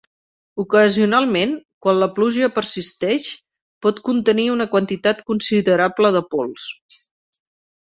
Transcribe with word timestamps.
Ocasionalment, 0.61 1.51
quan 1.85 1.99
la 2.03 2.07
pluja 2.15 2.49
persisteix, 2.55 3.29
pot 3.87 4.01
contenir 4.09 4.49
una 4.55 4.69
quantitat 4.73 5.23
considerable 5.31 6.15
de 6.19 6.27
pols. 6.35 6.69